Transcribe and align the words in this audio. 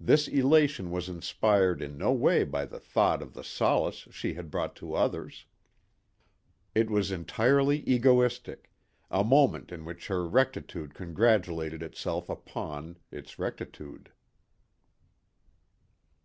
This 0.00 0.26
elation 0.26 0.90
was 0.90 1.08
inspired 1.08 1.80
in 1.82 1.96
no 1.96 2.12
way 2.12 2.42
by 2.42 2.66
the 2.66 2.80
thought 2.80 3.22
of 3.22 3.32
the 3.32 3.44
solace 3.44 4.08
she 4.10 4.34
had 4.34 4.50
brought 4.50 4.74
to 4.74 4.94
others. 4.96 5.46
It 6.74 6.90
was 6.90 7.12
entirely 7.12 7.78
egoistic 7.88 8.72
a 9.08 9.22
moment 9.22 9.70
in 9.70 9.84
which 9.84 10.08
her 10.08 10.26
rectitude 10.26 10.94
congratulated 10.94 11.80
itself 11.80 12.28
upon 12.28 12.98
its 13.12 13.38
rectitude. 13.38 14.10